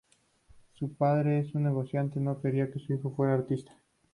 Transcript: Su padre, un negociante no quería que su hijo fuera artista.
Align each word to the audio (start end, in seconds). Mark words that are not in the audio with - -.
Su 0.73 0.95
padre, 0.95 1.47
un 1.53 1.61
negociante 1.61 2.19
no 2.19 2.41
quería 2.41 2.71
que 2.71 2.79
su 2.79 2.91
hijo 2.91 3.11
fuera 3.15 3.35
artista. 3.35 3.71